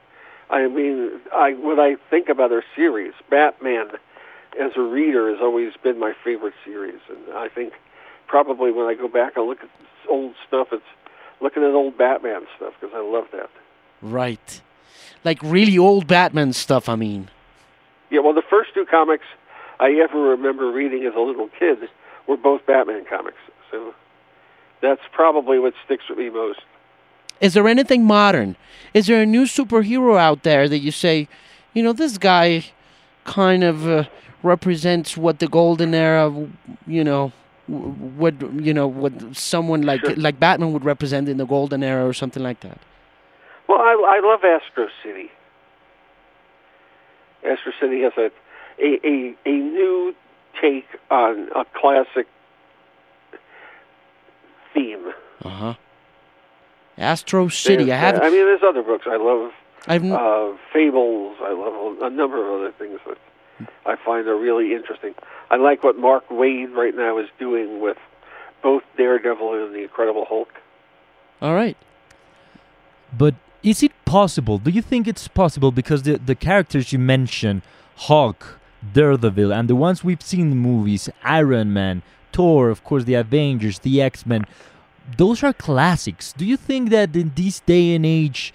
[0.51, 3.87] I mean, I when I think about our series, Batman
[4.59, 7.73] as a reader has always been my favorite series, and I think
[8.27, 9.69] probably when I go back and look at
[10.09, 10.83] old stuff, it's
[11.41, 13.49] looking at old Batman stuff because I love that.
[14.01, 14.61] Right,
[15.23, 16.89] like really old Batman stuff.
[16.89, 17.29] I mean,
[18.09, 19.25] Yeah, well, the first two comics
[19.79, 21.89] I ever remember reading as a little kid
[22.27, 23.37] were both Batman comics,
[23.71, 23.93] so
[24.81, 26.61] that's probably what sticks with me most.
[27.41, 28.55] is there anything modern?
[28.93, 31.27] Is there a new superhero out there that you say,
[31.73, 32.65] you know, this guy
[33.25, 34.03] kind of uh,
[34.43, 36.31] represents what the golden era,
[36.85, 37.31] you know,
[37.67, 40.15] what you know what someone like Sure.
[40.15, 42.77] like Batman would represent in the golden era or something like that.
[43.67, 45.31] Well, I, I love Astro City.
[47.45, 48.29] Astro City has a,
[48.79, 50.13] a, a, a new
[50.61, 52.27] take on a classic
[54.73, 55.13] theme.
[55.43, 55.73] Uh huh.
[56.97, 57.91] Astro City.
[57.91, 58.15] I have.
[58.19, 59.51] I mean, there's other books I love.
[59.87, 60.03] I've.
[60.03, 61.37] Uh, Fables.
[61.41, 63.17] I love a, a number of other things that
[63.85, 65.13] I find are really interesting.
[65.49, 67.97] I like what Mark Waid right now is doing with
[68.61, 70.49] both Daredevil and the Incredible Hulk.
[71.41, 71.77] all right.
[73.15, 74.57] But is it possible?
[74.57, 77.61] Do you think it's possible because the the characters you mentioned,
[78.07, 78.59] Hulk,
[78.93, 83.13] Daredevil, and the ones we've seen in the movies, Iron Man, Thor, of course, the
[83.13, 84.45] Avengers, the X Men,
[85.17, 86.33] those are classics.
[86.33, 88.53] Do you think that in this day and age,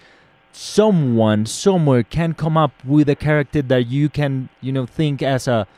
[0.59, 5.47] someone somewhere can come up with a character that you can, you know, think as
[5.47, 5.69] a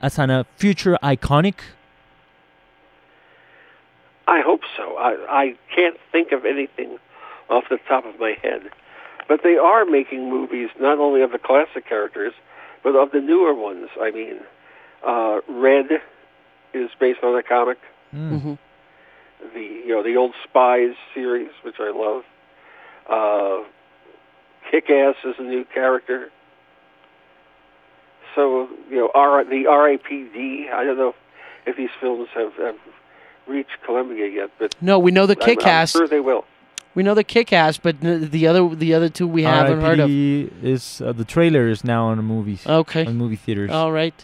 [0.00, 1.54] as an, a future iconic?
[4.28, 4.96] I hope so.
[4.96, 6.98] I, I can't think of anything
[7.50, 8.70] off the top of my head.
[9.26, 12.32] But they are making movies not only of the classic characters,
[12.84, 13.88] but of the newer ones.
[14.00, 14.36] I mean,
[15.04, 15.86] uh, Red
[16.74, 17.78] is based on a comic.
[18.14, 18.40] Mm.
[18.40, 18.54] hmm
[19.52, 22.22] The you know the old Spies series, which I love.
[23.08, 23.68] Uh,
[24.70, 26.30] Kick-Ass is a new character.
[28.34, 30.68] So you know, R, the R.I.P.D.
[30.72, 31.14] I don't know
[31.66, 32.76] if these films have, have
[33.46, 35.92] reached Colombia yet, but No, we know the I'm- I'm Kick-Ass.
[35.92, 36.44] sure they will.
[36.94, 40.10] We know the Kick-Ass, but the other the other two we haven't heard of.
[40.10, 43.06] Is uh, the trailer is now on the movies Okay.
[43.06, 43.70] on movie theaters.
[43.70, 44.14] All right.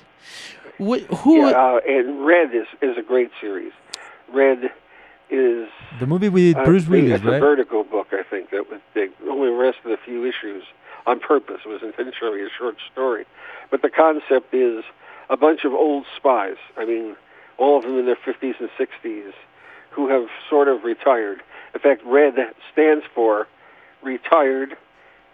[0.78, 1.37] Wh- who?
[1.38, 3.72] Yeah, uh, and Red is is a great series.
[4.33, 4.70] Red
[5.35, 5.68] is
[6.01, 7.40] The movie with uh, Bruce Willis, it's a right?
[7.40, 10.64] Vertigo book, I think that was they only rested a few issues
[11.07, 11.61] on purpose.
[11.64, 13.27] It was intentionally a short story,
[13.70, 14.85] but the concept is
[15.31, 16.57] a bunch of old spies.
[16.77, 17.16] I mean,
[17.59, 19.33] all of them in their fifties and sixties,
[19.90, 21.42] who have sort of retired.
[21.75, 22.35] In fact, Red
[22.73, 23.47] stands for
[24.03, 24.77] retired,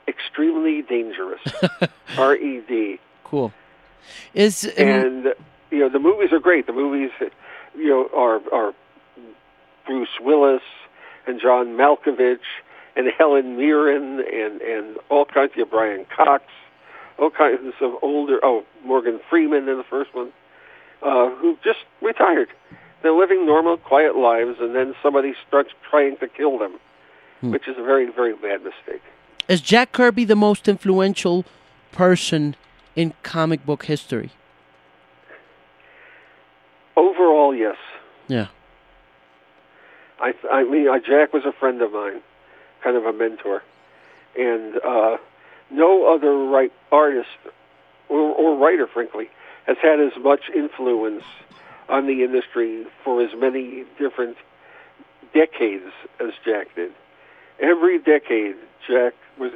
[0.09, 1.41] extremely dangerous.
[2.19, 2.99] R E D.
[3.25, 3.53] cool.
[4.35, 5.35] Is and
[5.71, 6.67] you know the movies are great.
[6.67, 7.11] The movies,
[7.77, 8.75] you know, are are
[9.87, 10.63] Bruce Willis
[11.27, 12.39] and John Malkovich
[12.97, 16.45] and Helen Mirren and and all kinds of Brian Cox,
[17.19, 18.41] all kinds of older.
[18.43, 20.33] Oh, Morgan Freeman in the first one,
[21.03, 22.49] uh, who just retired.
[23.03, 26.79] They're living normal, quiet lives, and then somebody starts trying to kill them,
[27.41, 29.03] which is a very, very bad mistake.
[29.49, 31.47] is Jack Kirby the most influential
[31.93, 32.57] person
[32.95, 34.33] in comic book history?
[36.97, 37.77] Overall, yes.
[38.29, 38.49] Yeah.
[40.21, 42.21] I, I mean, Jack was a friend of mine,
[42.83, 43.63] kind of a mentor,
[44.39, 45.17] and uh,
[45.71, 47.29] no other right artist
[48.09, 49.31] or, or writer, frankly,
[49.67, 51.25] has had as much influence
[51.89, 54.37] on the industry for as many different
[55.33, 56.93] decades as Jack did.
[57.61, 58.57] Every decade,
[58.87, 59.53] Jack was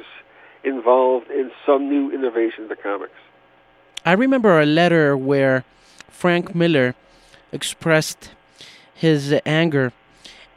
[0.63, 3.13] involved in some new innovation to comics.
[4.05, 5.63] I remember a letter where
[6.09, 6.95] Frank Miller
[7.51, 8.31] expressed
[8.93, 9.91] his anger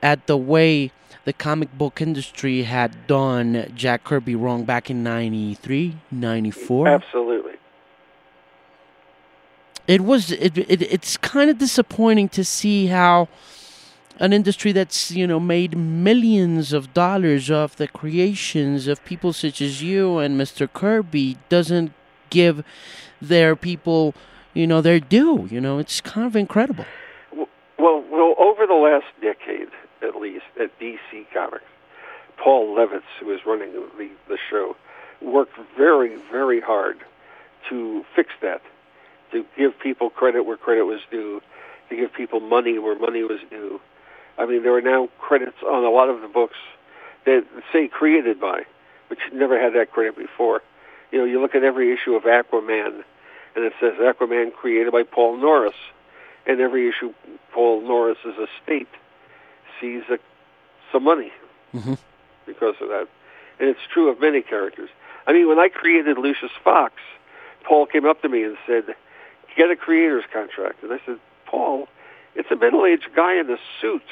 [0.02, 0.92] at the way
[1.24, 6.88] the comic book industry had done Jack Kirby wrong back in 93, 94.
[6.88, 7.52] Absolutely.
[9.86, 13.28] It was it, it it's kind of disappointing to see how
[14.20, 19.60] an industry that's, you know, made millions of dollars off the creations of people such
[19.60, 20.70] as you and Mr.
[20.72, 21.92] Kirby doesn't
[22.30, 22.64] give
[23.20, 24.14] their people,
[24.54, 25.46] you know, their due.
[25.50, 26.84] You know, it's kind of incredible.
[27.32, 29.68] Well, well, over the last decade,
[30.02, 31.64] at least, at DC Comics,
[32.36, 34.76] Paul Levitz, who was running the, the show,
[35.20, 36.98] worked very, very hard
[37.68, 38.62] to fix that,
[39.32, 41.42] to give people credit where credit was due,
[41.88, 43.80] to give people money where money was due.
[44.36, 46.56] I mean, there are now credits on a lot of the books
[47.24, 48.62] that say created by,
[49.08, 50.62] which never had that credit before.
[51.10, 53.02] You know, you look at every issue of Aquaman,
[53.56, 55.74] and it says Aquaman created by Paul Norris
[56.46, 57.12] and every issue
[57.52, 58.88] Paul Norris's estate
[59.80, 60.18] sees a,
[60.92, 61.32] some money
[61.74, 61.98] Mhm.
[62.46, 63.08] because of that.
[63.60, 64.88] And it's true of many characters.
[65.26, 66.94] I mean, when I created Lucius Fox,
[67.64, 68.94] Paul came up to me and said,
[69.56, 71.88] "Get a creator's contract." And I said, "Paul,
[72.34, 74.04] it's a middle-aged guy in a suit.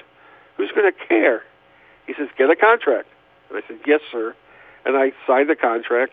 [0.56, 1.44] Who's going to care?"
[2.06, 3.08] He says, "Get a contract."
[3.48, 4.34] And I said, "Yes, sir."
[4.84, 6.12] And I signed the contract.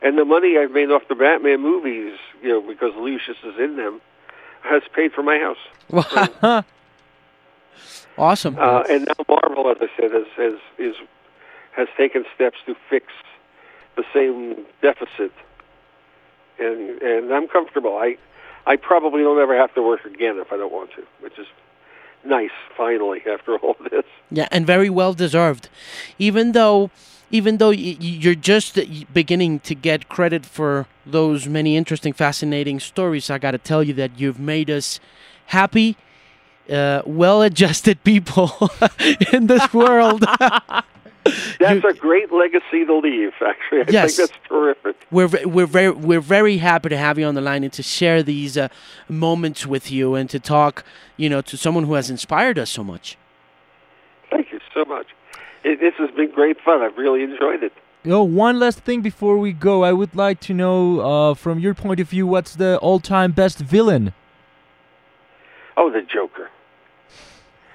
[0.00, 3.76] And the money I've made off the Batman movies, you know, because Lucius is in
[3.76, 4.00] them,
[4.62, 5.58] has paid for my house.
[6.42, 6.64] Wow.
[8.16, 8.56] Awesome.
[8.58, 10.94] Uh, and now Marvel, as I said, has, has is
[11.76, 13.06] has taken steps to fix
[13.96, 15.32] the same deficit,
[16.58, 17.96] and and I'm comfortable.
[17.96, 18.16] I
[18.66, 21.46] I probably don't ever have to work again if I don't want to, which is
[22.24, 24.04] nice finally after all this.
[24.30, 25.68] Yeah, and very well deserved.
[26.18, 26.90] Even though
[27.30, 28.78] even though you're just
[29.12, 33.92] beginning to get credit for those many interesting fascinating stories, I got to tell you
[33.94, 34.98] that you've made us
[35.46, 35.96] happy
[36.70, 38.52] uh, well-adjusted people
[39.32, 40.24] in this world.
[41.58, 43.32] That's you, a great legacy to leave.
[43.46, 44.16] Actually, I yes.
[44.16, 44.96] think that's terrific.
[45.10, 48.22] We're we're very we're very happy to have you on the line and to share
[48.22, 48.68] these uh,
[49.08, 50.84] moments with you and to talk,
[51.18, 53.18] you know, to someone who has inspired us so much.
[54.30, 55.08] Thank you so much.
[55.64, 56.80] It, this has been great fun.
[56.80, 57.72] I've really enjoyed it.
[58.06, 61.74] Oh, one last thing before we go, I would like to know, uh, from your
[61.74, 64.14] point of view, what's the all-time best villain?
[65.76, 66.48] Oh, the Joker.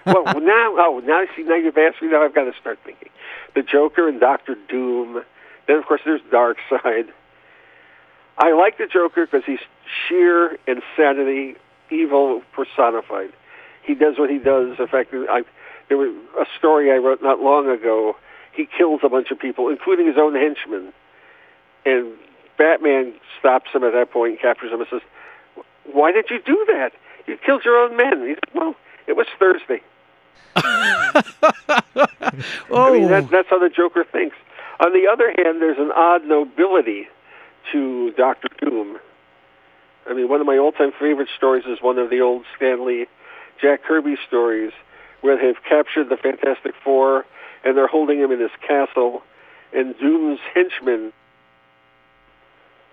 [0.05, 2.09] Well, now, oh, now see, now you've asked me.
[2.09, 3.09] Now I've got to start thinking.
[3.55, 5.23] The Joker and Doctor Doom.
[5.67, 7.09] Then, of course, there's Darkseid.
[8.37, 9.59] I like the Joker because he's
[10.07, 11.55] sheer insanity,
[11.91, 13.31] evil personified.
[13.83, 14.77] He does what he does.
[14.89, 15.43] Fact, I,
[15.89, 18.15] there was a story I wrote not long ago.
[18.51, 20.93] He kills a bunch of people, including his own henchmen.
[21.85, 22.13] And
[22.57, 25.01] Batman stops him at that point, captures him, and says,
[25.91, 26.93] "Why did you do that?
[27.27, 28.75] You killed your own men." He said, "Well,
[29.07, 29.81] it was Thursday."
[30.55, 31.21] Oh.
[32.87, 33.29] I mean, that, oh.
[33.31, 34.35] that's how the Joker thinks.
[34.79, 37.07] On the other hand, there's an odd nobility
[37.71, 38.97] to Doctor Doom.
[40.09, 43.07] I mean, one of my all-time favorite stories is one of the old Stan Lee
[43.61, 44.71] Jack Kirby stories
[45.21, 47.25] where they've captured the Fantastic Four
[47.63, 49.23] and they're holding him in his castle,
[49.73, 51.13] and Doom's henchmen.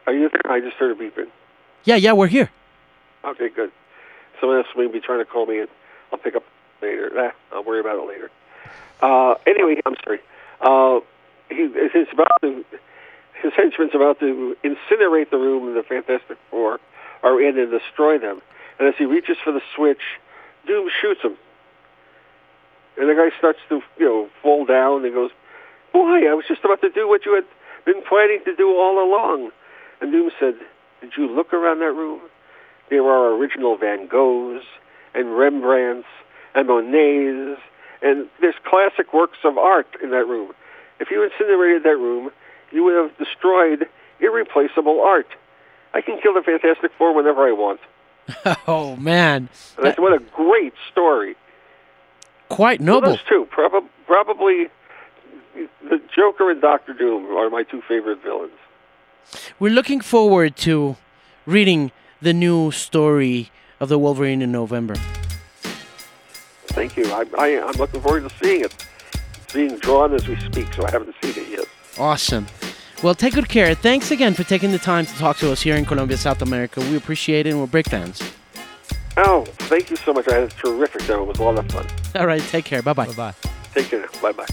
[0.07, 0.53] Are you there?
[0.53, 1.29] I just heard a beeping.
[1.85, 2.51] Yeah, yeah, we're here.
[3.25, 3.73] Okay, good.
[4.39, 5.69] Someone else may be trying to call me, and
[6.13, 6.45] I'll pick up
[6.83, 7.11] later.
[7.15, 8.31] Nah, I'll worry about it later.
[9.01, 10.21] Uh, anyway, I'm sorry.
[10.61, 11.01] Uh,
[11.49, 12.65] he, he's about to,
[13.43, 16.81] his henchman's about to incinerate the room the Fantastic Four
[17.23, 18.41] are in and destroy them.
[18.79, 20.03] And as he reaches for the switch,
[20.67, 21.37] Doom shoots him.
[22.97, 25.31] And the guy starts to, you know, fall down and goes,
[25.93, 27.45] Boy, I was just about to do what you had
[27.85, 29.51] been planning to do all along.
[30.01, 30.55] And Doom said,
[31.01, 32.21] Did you look around that room?
[32.91, 34.63] There are original Van Goghs
[35.15, 36.07] and Rembrandts
[36.55, 37.61] and Monets,
[38.03, 40.53] and there's classic works of art in that room.
[40.99, 42.31] If you incinerated that room,
[42.71, 43.89] you would have destroyed
[44.21, 45.29] irreplaceable art.
[45.93, 47.81] I can kill the Fantastic Four whenever I want.
[48.69, 49.49] oh man,
[49.83, 51.37] that's what a great story.
[52.49, 53.03] Quite noble.
[53.03, 54.69] Well, those two, prob- probably
[55.55, 58.53] the Joker and Doctor Doom are my two favorite villains.
[59.59, 60.97] We're looking forward to
[61.47, 64.95] reading the new story of the Wolverine in November.
[66.71, 67.05] Thank you.
[67.13, 68.87] I, I, I'm looking forward to seeing it.
[69.13, 71.67] It's being drawn as we speak, so I haven't seen it yet.
[71.99, 72.47] Awesome.
[73.03, 73.75] Well, take good care.
[73.75, 76.81] Thanks again for taking the time to talk to us here in Colombia, South America.
[76.81, 78.23] We appreciate it and we're big fans.
[79.17, 80.29] Oh, thank you so much.
[80.29, 81.21] I had a terrific time.
[81.21, 81.87] It was a lot of fun.
[82.15, 82.83] All right, take care.
[82.83, 83.07] Bye bye.
[83.07, 83.35] Bye bye.
[83.75, 84.07] Take care.
[84.23, 84.47] Bye bye.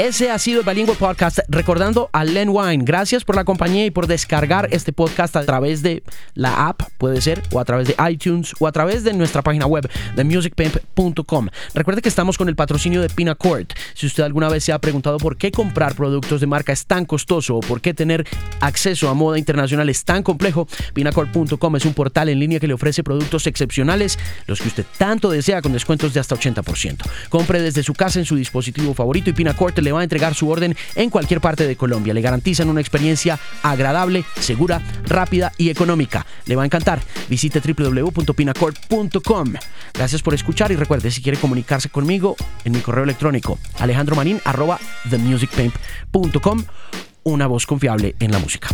[0.00, 1.40] Ese ha sido el Bilingüe Podcast.
[1.48, 5.82] Recordando a Len Wine, gracias por la compañía y por descargar este podcast a través
[5.82, 9.42] de la app, puede ser, o a través de iTunes, o a través de nuestra
[9.42, 11.48] página web, de musicpimp.com.
[11.74, 13.66] Recuerde que estamos con el patrocinio de Pinacord.
[13.92, 17.04] Si usted alguna vez se ha preguntado por qué comprar productos de marca es tan
[17.04, 18.26] costoso o por qué tener
[18.60, 22.72] acceso a moda internacional es tan complejo, Pinacord.com es un portal en línea que le
[22.72, 27.02] ofrece productos excepcionales, los que usted tanto desea con descuentos de hasta 80%.
[27.28, 30.48] Compre desde su casa en su dispositivo favorito y Pinacord le va a entregar su
[30.48, 32.14] orden en cualquier parte de Colombia.
[32.14, 36.26] Le garantizan una experiencia agradable, segura, rápida y económica.
[36.46, 37.00] Le va a encantar.
[37.28, 39.54] Visite www.pinacord.com.
[39.94, 43.58] Gracias por escuchar y recuerde, si quiere comunicarse conmigo en mi correo electrónico
[45.10, 46.64] themusicpimp.com.
[47.22, 48.68] Una voz confiable en la música.